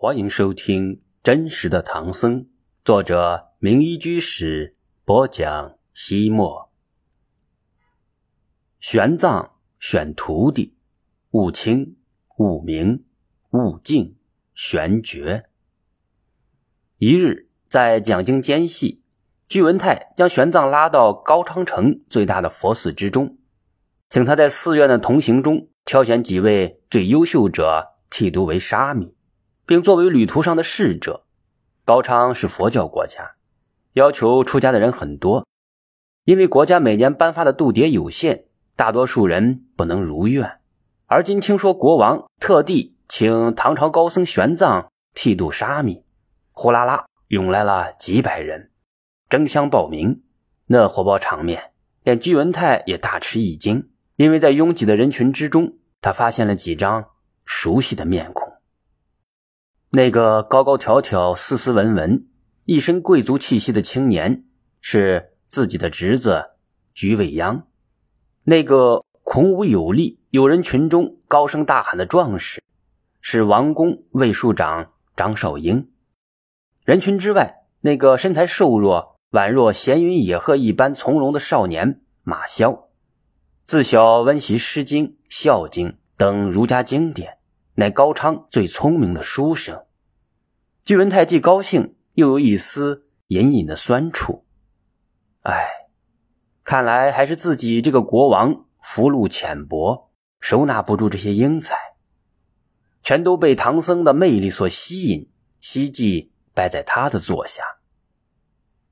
[0.00, 0.94] 欢迎收听
[1.24, 2.42] 《真实的唐僧》，
[2.84, 5.76] 作者名医居士播讲。
[5.92, 6.70] 西莫，
[8.78, 9.50] 玄奘
[9.80, 10.76] 选徒弟，
[11.32, 11.96] 悟清、
[12.36, 13.06] 悟明、
[13.50, 14.16] 悟净、
[14.54, 15.46] 玄觉。
[16.98, 19.02] 一日，在讲经间隙，
[19.48, 23.36] 居文泰将玄奘拉到高昌城最大的佛寺之中，
[24.08, 29.17] 请他在寺院的同行中挑选几位最优秀者，剃度为沙弥。
[29.68, 31.26] 并作为旅途上的侍者。
[31.84, 33.34] 高昌是佛教国家，
[33.92, 35.46] 要求出家的人很多，
[36.24, 40.60] 因为国家每年颁发的度牒有限，大多数人不能如愿。
[41.04, 46.02] 而今听说国王特地请唐朝高僧玄奘剃度沙弥，
[46.52, 48.70] 呼啦啦涌来了几百人，
[49.28, 50.22] 争相报名。
[50.68, 51.72] 那火爆场面，
[52.04, 57.10] 连居文泰也大吃一惊，因为在拥挤的人群之中，他发现了几张
[57.44, 58.47] 熟悉的面孔。
[59.98, 62.24] 那个高高挑挑、斯斯文文、
[62.66, 64.44] 一身贵族气息的青年
[64.80, 66.50] 是自己的侄子
[66.94, 67.64] 居未央；
[68.44, 72.62] 那个孔武有力、有人群中高声大喊的壮士
[73.20, 75.90] 是王公卫戍长张少英。
[76.84, 82.86] 人群之外，那个身材瘦弱、宛若闲云野鹤一般从容的少年马萧，
[83.66, 87.38] 自小温习《诗经》《孝经》等儒家经典。
[87.74, 89.84] 乃高昌最聪明的书生，
[90.88, 94.46] 居文泰既高兴，又有一丝隐隐的酸楚。
[95.42, 95.68] 唉，
[96.64, 101.76] 看来还是自己这个国王福禄浅薄，收纳不住这些英才，
[103.02, 105.30] 全都被唐僧的魅力所吸引，
[105.60, 107.62] 希冀拜在他的座下。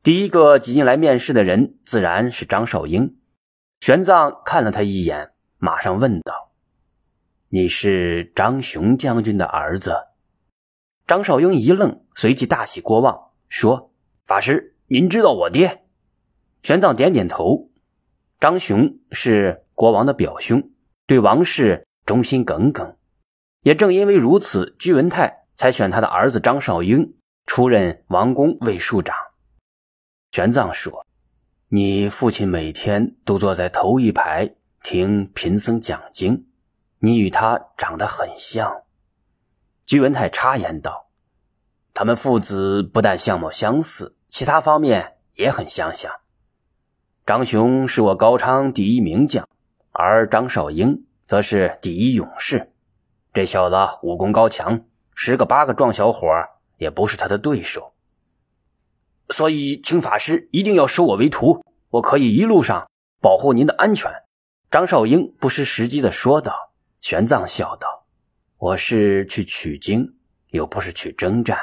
[0.00, 3.18] 第一个挤进来面试的人自然是张少英。
[3.80, 6.52] 玄奘看了他一眼，马上问道。
[7.48, 9.96] 你是张雄将军的儿子，
[11.10, 13.90] 张少英一愣，随即大喜过望，说
[14.26, 15.82] ：“法师，您知道我爹？”
[16.62, 17.68] 玄奘点点头。
[18.38, 20.70] 张雄是国王的表兄，
[21.08, 22.96] 对王室忠心耿耿。
[23.62, 29.16] 也正因为如此，居文泰才选他的儿子张少英出任王宫卫戍长。
[30.30, 31.04] 玄奘说
[31.70, 34.54] ：“你父亲每天都坐在头一排
[34.84, 36.46] 听贫僧讲经。”
[37.02, 38.82] 你与他长得很像，
[39.90, 41.08] 居文泰插言道
[41.94, 46.20] ：“他们父子不但相貌相似，其他方面也很相像。
[47.26, 49.48] 张雄是我高昌第一名将，
[49.90, 52.72] 而张少英则是第一勇士。
[53.34, 56.28] 这小子武功高强，十个八个壮小伙
[56.78, 57.92] 也不是他的对手。
[59.30, 62.88] 所以，请法师一定要收我为徒，我可以一路上
[63.20, 64.12] 保护您的安全。”
[64.70, 66.70] 张少英不失时机的说道。
[67.00, 67.99] 玄奘笑道
[68.60, 70.16] ：“我是去取经，
[70.48, 71.58] 又不是去征战。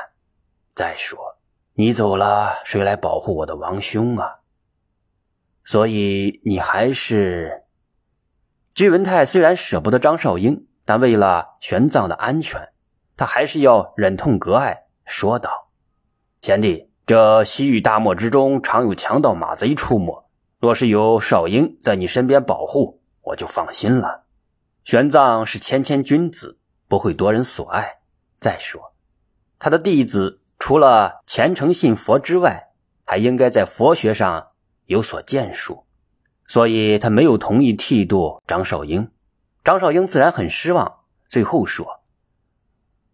[0.74, 1.38] 再说，
[1.76, 4.38] 你走了，谁来保护我的王兄啊？
[5.64, 7.66] 所以你还是……”
[8.74, 12.70] 居文泰虽然舍不得张少英，但为了玄奘的安全，
[13.16, 15.70] 他还是要忍痛割爱，说道
[16.42, 20.28] ：“贤弟，这西域大漠之中常有强盗马贼出没，
[20.60, 24.24] 若是有少英在你身边保护，我就放心了。”
[24.84, 26.58] 玄奘是谦谦君子，
[26.88, 28.00] 不会夺人所爱。
[28.40, 28.94] 再说，
[29.60, 32.70] 他的弟子除了虔诚信佛之外，
[33.04, 34.50] 还应该在佛学上
[34.86, 35.86] 有所建树，
[36.48, 39.12] 所以他没有同意剃度张少英。
[39.64, 42.02] 张少英自然很失望，最后说：“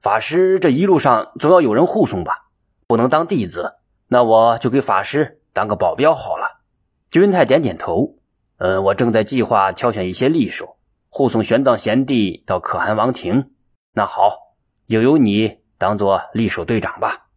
[0.01, 2.49] 法师这一路上总要有人护送吧？
[2.85, 3.75] 不能当弟子，
[4.07, 6.61] 那我就给法师当个保镖好了。”
[7.09, 8.17] 君泰点点头
[8.57, 10.77] ：“嗯，我正在计划挑选一些力手。”
[11.09, 13.52] 护送玄奘贤弟到可汗王庭，
[13.93, 14.55] 那好，
[14.87, 17.27] 就由你当做力守队长吧。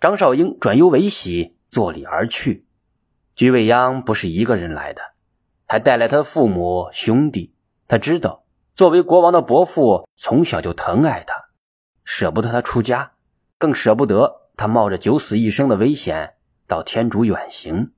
[0.00, 2.66] 张少英转忧为喜，作礼而去。
[3.34, 5.02] 居未央不是一个人来的，
[5.66, 7.54] 还带来他父母兄弟。
[7.88, 8.44] 他知道，
[8.74, 11.48] 作为国王的伯父从小就疼爱他，
[12.04, 13.12] 舍不得他出家，
[13.58, 16.34] 更舍不得他冒着九死一生的危险
[16.68, 17.92] 到天竺远行，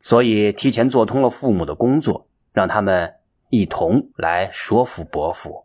[0.00, 3.16] 所以提前做通了父母的工作，让他们。
[3.50, 5.63] 一同来说服伯父。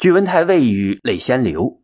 [0.00, 1.82] 居文泰未语，泪先流。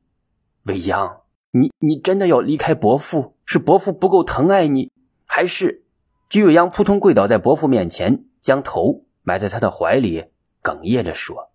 [0.62, 3.36] 未央，你你真的要离开伯父？
[3.44, 4.90] 是伯父不够疼爱你，
[5.26, 5.84] 还是？
[6.30, 10.30] 居未央扑通跪倒在伯父面前，将头埋在他的怀里，
[10.62, 11.52] 哽咽着说：“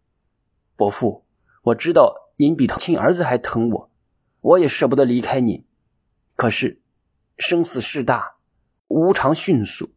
[0.77, 1.25] 伯父，
[1.63, 3.89] 我知道您比亲儿子还疼我，
[4.41, 5.65] 我也舍不得离开您。
[6.35, 6.79] 可是，
[7.39, 8.35] 生死事大，
[8.87, 9.89] 无常迅速，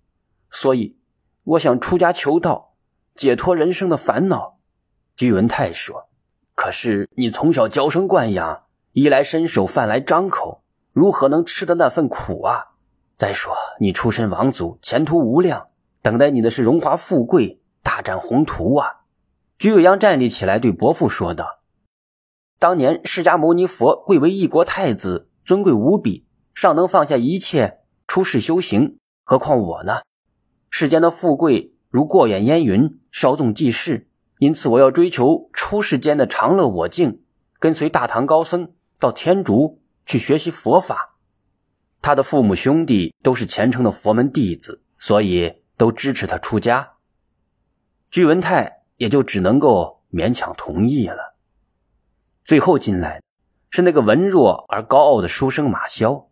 [0.50, 0.96] 所以
[1.42, 2.74] 我想出家求道。”
[3.14, 4.58] 解脱人生的烦恼，
[5.14, 6.08] 居文泰说
[6.54, 10.62] ：“可是你从小娇生惯养，衣来伸手，饭来张口，
[10.92, 12.68] 如何能吃得那份苦啊？
[13.16, 15.68] 再说你出身王族，前途无量，
[16.02, 19.02] 等待你的是荣华富贵、大展宏图啊！
[19.58, 21.60] 居未央站立起来，对伯父说道
[22.58, 29.98] ：“当年释迦牟尼佛贵为一国太子，尊贵无比，尚能放下一切出世修行，何况我呢？
[30.70, 34.08] 世间的富贵如过眼烟云，稍纵即逝。
[34.44, 37.22] 因此，我要追求出世间的长乐我净，
[37.58, 41.16] 跟随大唐高僧到天竺去学习佛法。”
[42.02, 46.96] 他的父母兄弟都是虔诚的佛门弟子，所以都支持他出家。
[48.10, 51.36] 居文泰也就只能够勉强同意了。
[52.44, 53.22] 最后进来的
[53.70, 56.28] 是那个文弱而高傲的书生马萧。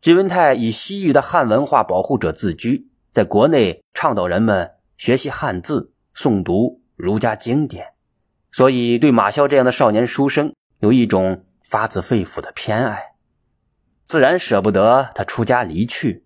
[0.00, 7.94] 居文泰以西域的汉文化保护者自居，在国内倡导人们学习汉字、诵读儒家经典，
[8.52, 13.16] 所以对马萧这样的少年书生有一种发自肺腑的偏爱。
[14.04, 16.24] 自然舍不得他出家离去，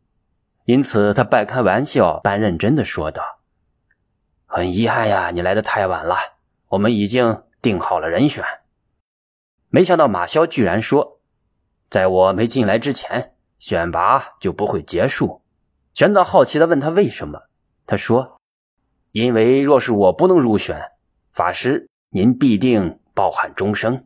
[0.66, 3.38] 因此他半开玩笑半认真的说道
[4.44, 6.14] ：“很遗憾呀，你来的太晚了。
[6.68, 8.44] 我们已经定好了人选。”
[9.70, 11.22] 没想到马萧居然说
[11.88, 15.40] ：“在我没进来之前，选拔就不会结束。”
[15.94, 17.44] 玄奘好奇的问他为什么，
[17.86, 18.35] 他说
[19.16, 20.92] ：“因为若是我不能入选，
[21.32, 24.04] 法师您必定抱憾终生。”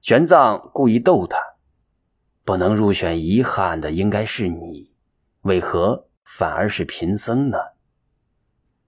[0.00, 1.38] 玄奘故意逗他。
[2.42, 4.90] 不能入选，遗憾的应该是你，
[5.42, 7.58] 为何反而是贫僧呢？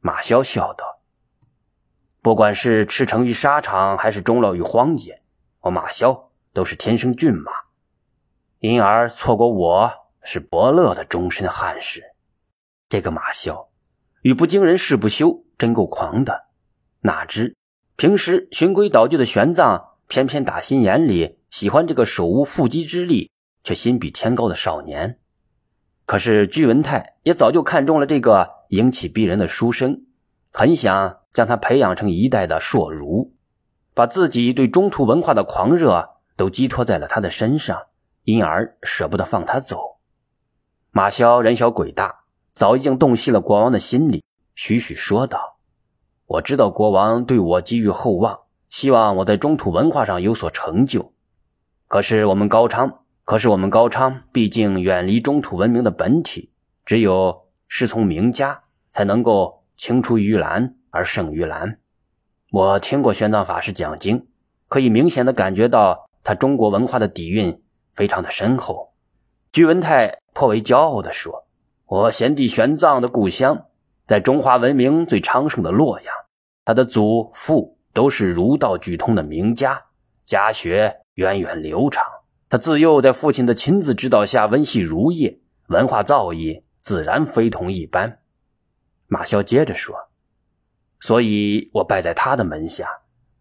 [0.01, 1.03] 马萧笑道
[2.23, 5.23] ：“不管是驰骋于沙场，还是终老于荒野，
[5.61, 7.53] 我马萧都是天生骏马，
[8.61, 9.93] 因而错过我
[10.23, 12.15] 是伯乐的终身憾事。
[12.89, 13.69] 这个马萧，
[14.23, 16.45] 语不惊人誓不休，真够狂的。
[17.01, 17.57] 哪知
[17.97, 23.31] 平时循规蹈矩的玄奘，偏偏打心眼里喜欢这个手无缚鸡之力。”
[23.65, 25.19] 却心比天高的少年，
[26.07, 30.07] 可是居文泰也早就看中了这个英气逼人的书生，
[30.53, 33.35] 很想将他培养成一代的硕儒，
[33.93, 37.83] 把自己对中土文化的狂热都寄托在了他的身上，
[38.25, 39.99] 因而舍不得放他走。
[40.91, 42.21] 马萧人小鬼大，
[42.53, 44.25] 早已经洞悉了国王的心理，
[44.61, 45.61] 徐徐说道
[46.27, 51.13] ：“我知道国王对我寄予厚望，希望我在中土文化上有所成就。
[51.87, 56.51] 可是我们高昌。”可是我们高昌毕竟远离中土文明的本体，
[56.85, 61.79] 只有师从名家，才能够青出于蓝而胜于蓝。
[62.51, 64.27] 我听过玄奘法师讲经，
[64.67, 67.63] 可以明显的感觉到他中国文化的底蕴
[67.95, 68.95] 非常的深厚。
[69.53, 71.47] 居文泰颇为骄傲地说
[71.87, 73.67] ：“我贤弟玄奘的故乡
[74.09, 76.15] 在中华文明最昌盛的洛阳，
[76.65, 79.85] 他的祖父都是儒道俱通的名家，
[80.25, 82.03] 家学源远流长。”
[82.49, 88.21] 他自幼在父亲的亲自指导下温习儒业，文化造诣自然非同一般。
[89.09, 89.95] 马萧接着说
[91.01, 92.89] ：“所以我拜在他的门下，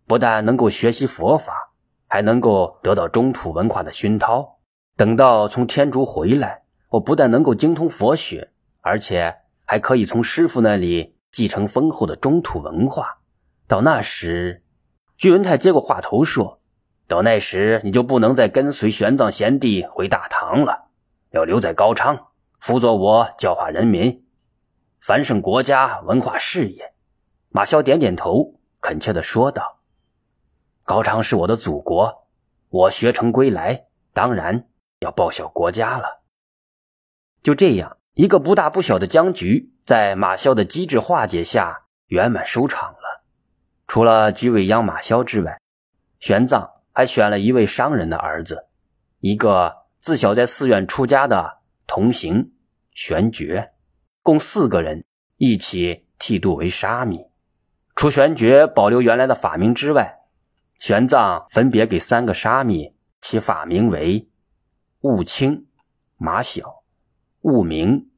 [0.06, 1.72] 不但能够学习佛法，
[2.10, 4.58] 还能够得到中土文化的熏陶。
[4.98, 9.34] 等到从天竺回来，我不但能够精通佛学，而且
[9.68, 13.20] 还可以从师傅那里继承丰厚的中土文化。
[13.68, 14.64] 到那时，
[15.18, 16.60] 居文泰接过话头说。”
[17.08, 20.90] 到那时，你就不能再跟随玄奘贤弟回大唐了，
[21.32, 22.28] 要留在高昌，
[22.60, 24.26] 辅佐我教化人民，
[25.00, 26.94] 繁盛国家文化事业。
[27.48, 29.80] 马萧点点头，恳切地说道
[30.84, 32.28] ：“高昌是我的祖国，
[32.68, 34.68] 我学成归来，当然
[35.00, 36.24] 要报效国家了。”
[37.42, 43.24] 就这样，一个不大不小的僵局，在马萧的机智化解下圆满收场了。
[43.88, 45.62] 除了居委央、马萧之外，
[46.20, 46.78] 玄奘。
[46.98, 48.70] 还选了一位商人的儿子，
[49.20, 52.54] 一个自小在寺院出家的同行
[52.90, 53.74] 玄觉，
[54.24, 55.06] 共四个人
[55.36, 57.28] 一起剃度为沙弥。
[57.96, 60.22] 除玄觉保留原来的法名之外，
[60.76, 64.28] 玄奘分别给三个沙弥起法名为
[65.02, 65.68] 悟清、
[66.18, 66.77] 马晓、
[67.42, 68.10] 悟明、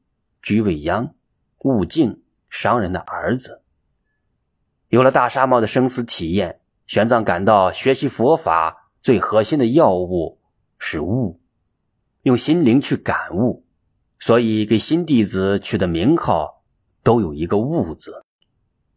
[0.42, 1.14] 居未央、
[1.60, 3.62] 悟净，商人的儿子。
[4.88, 6.60] 有了大沙帽的生死体验。
[6.86, 10.40] 玄奘感到学习佛法最核心的要务
[10.76, 11.40] 是悟，
[12.22, 13.64] 用心灵去感悟，
[14.18, 16.64] 所以给新弟子取的名号
[17.04, 18.24] 都有一个“悟”字。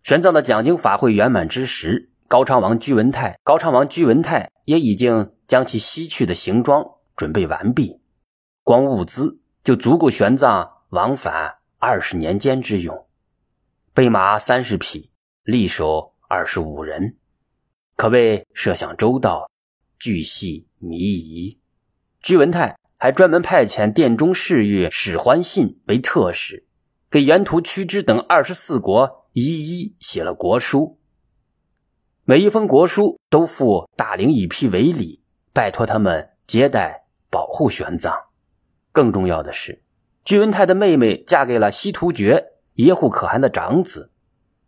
[0.02, 6.84] 玄奘的讲经法会圆满之时，高昌王居文泰，高昌王居文泰也已经将其西去的行装
[7.16, 8.02] 准备完毕，
[8.64, 13.06] 光物资就足够玄奘往返二十年间之用，
[13.94, 15.10] 备马三十匹，
[15.44, 17.16] 力手二十五人。
[17.96, 19.50] 可谓设想周到，
[19.98, 21.60] 巨细靡遗。
[22.22, 26.68] 居文泰还专门派遣殿中侍御史欢信为特使，
[27.10, 31.00] 给沿途屈之等二十四国一一写了国书。
[32.26, 38.33] 每一封国书都附大灵一批为礼，拜托他们接待保护玄奘。
[38.94, 39.84] 更重要的是，
[40.24, 44.12] 居文泰的妹妹嫁给了西突厥耶护可汗的长子，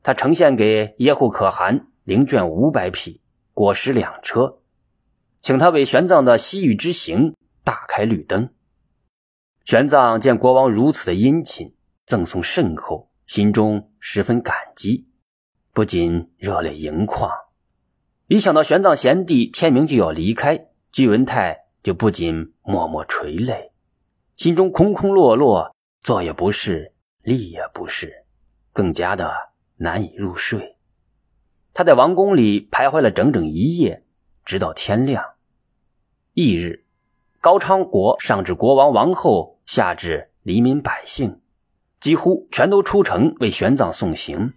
[0.01, 3.22] 他呈现给耶护可汗灵卷五百匹，
[3.53, 4.58] 果实两车，
[5.39, 8.50] 请他为玄奘的西域之行大开绿灯。
[9.63, 15.08] 玄奘见国王如此的殷勤，赠送甚厚，心中十分感激，
[15.72, 17.32] 不禁热泪盈眶。
[18.27, 23.72] 一想到玄奘贤弟天明就要离开，居文泰就不禁默默垂泪，
[24.35, 25.73] 心中空空落落，
[26.03, 28.25] 坐也不是，立也不是，
[28.73, 29.33] 更加的
[29.77, 30.75] 难以入睡。
[31.73, 34.03] 他在王宫里徘徊了整整一夜，
[34.43, 35.23] 直到天亮。
[36.33, 36.85] 翌日，
[37.39, 41.41] 高昌国上至国王王后，下至黎民百姓，
[41.99, 44.53] 几乎全都出城为玄奘送行，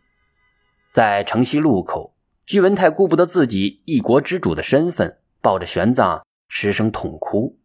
[0.92, 2.14] 在城西路口。
[2.44, 7.57] 居文泰顾不得自己一国之主的身份，抱着玄奘失声痛哭。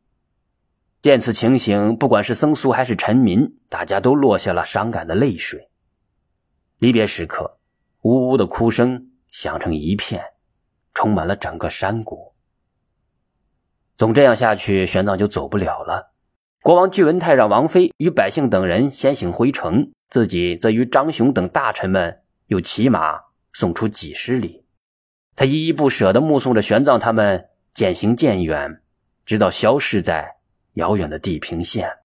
[1.04, 5.70] 见此情形，不管是僧俗还是臣民，大家都落下了伤感的泪水。
[6.78, 7.60] 离别时刻，
[8.04, 10.24] 呜呜的哭声响成一片，
[10.94, 12.34] 充满了整个山谷。
[13.98, 16.14] 总这样下去，玄奘就走不了了。
[16.62, 23.20] 国王巨文泰让王妃与百姓等人先行回城，自己则与张雄等大臣们又骑马
[23.52, 24.64] 送出几十里。
[25.36, 28.82] 他依依不舍地目送着玄奘他们渐行渐远，
[29.26, 30.33] 直到消失在
[30.74, 32.03] 遥远的地平线。